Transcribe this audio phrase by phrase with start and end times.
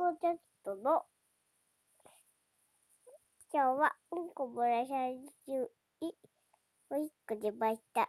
[0.00, 1.02] ドキャストの
[3.52, 5.70] 今日はうんこ漏らされ注
[6.00, 6.06] 意
[6.88, 8.08] もう一個出ました。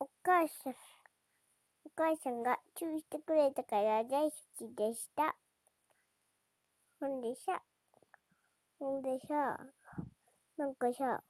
[0.00, 0.72] お母さん、
[1.84, 5.36] お母さんが注意してくれたから大好きでした。
[6.98, 7.62] ほんでさ、
[8.80, 9.60] ほんでさ、
[10.58, 11.22] なんかさ、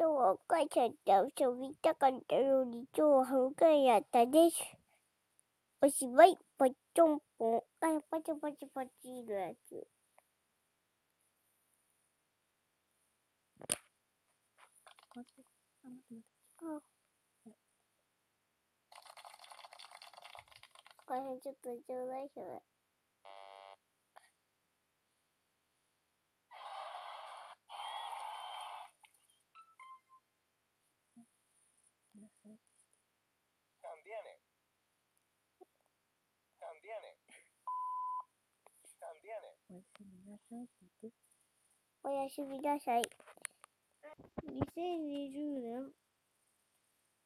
[0.00, 4.78] 今日はお母さんと遊びたかったのに今日は半やったです。
[5.82, 7.58] おしまい、パッチョンポン。
[7.80, 9.88] あ、パチパチパチのやつ。
[15.16, 16.80] あ。
[21.08, 22.77] お母さんちょっとちょうだいそれ。
[42.04, 43.02] おやすみなさい。
[44.46, 45.92] 2020年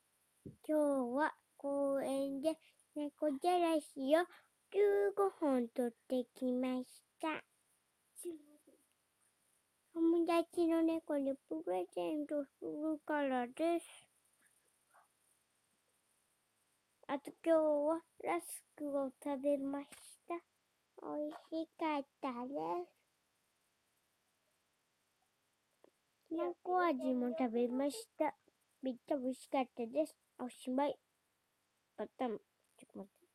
[0.66, 0.78] 今
[1.12, 2.56] 日は公園で
[2.97, 4.20] 猫じゃらしを
[4.72, 7.44] 15本取ってきました。
[9.95, 13.87] 友達の猫にプレゼントするからです。
[17.09, 19.89] あと今日はラスクを食べまし
[20.28, 20.37] た。
[21.03, 22.48] 美味しかったで
[22.87, 23.03] す。
[26.28, 28.34] きなこ味も食べました。
[28.83, 30.15] めっちゃ美味しかったです。
[30.39, 30.97] おしまい。
[31.97, 32.28] パタン。
[32.28, 32.39] ちょっ
[32.93, 33.31] と待って。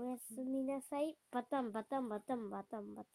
[0.00, 1.14] おやすみなさい。
[1.30, 3.12] バタンバタンバタンバタンバタン。